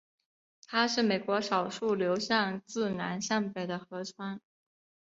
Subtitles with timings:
[0.65, 4.41] 它是美国少数流向自南向北的河川。